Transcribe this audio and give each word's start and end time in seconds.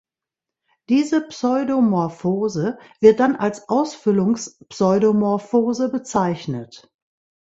Diese 0.89 1.27
Pseudomorphose 1.27 2.79
wird 3.01 3.19
dann 3.19 3.35
als 3.35 3.69
"Ausfüllungs-Pseudomorphose" 3.69 5.89
bezeichnet. 5.89 6.89